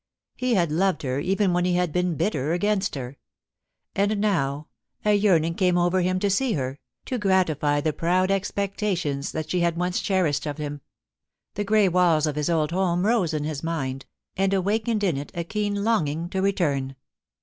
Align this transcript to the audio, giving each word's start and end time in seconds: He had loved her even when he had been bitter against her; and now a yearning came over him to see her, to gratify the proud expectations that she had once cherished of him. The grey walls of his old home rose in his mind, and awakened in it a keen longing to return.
He 0.35 0.55
had 0.55 0.71
loved 0.71 1.03
her 1.03 1.19
even 1.19 1.53
when 1.53 1.63
he 1.63 1.75
had 1.75 1.93
been 1.93 2.15
bitter 2.15 2.53
against 2.53 2.95
her; 2.95 3.17
and 3.95 4.19
now 4.19 4.65
a 5.05 5.13
yearning 5.13 5.53
came 5.53 5.77
over 5.77 6.01
him 6.01 6.17
to 6.21 6.29
see 6.31 6.53
her, 6.53 6.79
to 7.05 7.19
gratify 7.19 7.81
the 7.81 7.93
proud 7.93 8.31
expectations 8.31 9.31
that 9.31 9.51
she 9.51 9.59
had 9.59 9.77
once 9.77 10.01
cherished 10.01 10.47
of 10.47 10.57
him. 10.57 10.81
The 11.53 11.65
grey 11.65 11.87
walls 11.87 12.25
of 12.25 12.35
his 12.35 12.49
old 12.49 12.71
home 12.71 13.05
rose 13.05 13.31
in 13.31 13.43
his 13.43 13.61
mind, 13.61 14.07
and 14.35 14.55
awakened 14.55 15.03
in 15.03 15.17
it 15.17 15.31
a 15.35 15.43
keen 15.43 15.83
longing 15.83 16.29
to 16.29 16.41
return. 16.41 16.95